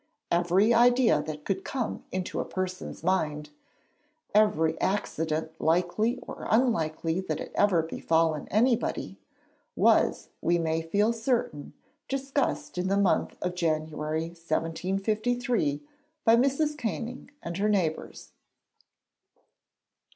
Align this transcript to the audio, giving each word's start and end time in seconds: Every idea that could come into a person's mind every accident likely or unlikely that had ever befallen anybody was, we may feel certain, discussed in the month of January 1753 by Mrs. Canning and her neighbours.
Every 0.31 0.73
idea 0.73 1.21
that 1.21 1.45
could 1.45 1.63
come 1.63 2.05
into 2.11 2.39
a 2.39 2.43
person's 2.43 3.03
mind 3.03 3.51
every 4.33 4.75
accident 4.81 5.51
likely 5.61 6.17
or 6.23 6.47
unlikely 6.49 7.19
that 7.21 7.37
had 7.37 7.51
ever 7.53 7.83
befallen 7.83 8.47
anybody 8.47 9.19
was, 9.75 10.29
we 10.41 10.57
may 10.57 10.81
feel 10.81 11.13
certain, 11.13 11.73
discussed 12.09 12.79
in 12.79 12.87
the 12.87 12.97
month 12.97 13.35
of 13.43 13.53
January 13.53 14.29
1753 14.29 15.83
by 16.25 16.35
Mrs. 16.35 16.75
Canning 16.75 17.29
and 17.43 17.57
her 17.57 17.69
neighbours. 17.69 18.31